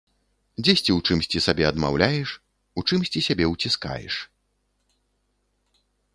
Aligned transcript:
Дзесьці 0.63 0.91
ў 0.97 1.03
чымсьці 1.07 1.41
сабе 1.47 1.63
адмаўляеш, 1.71 2.29
у 2.81 2.85
чымсьці 2.89 3.19
сябе 3.27 3.51
уціскаеш. 3.51 4.19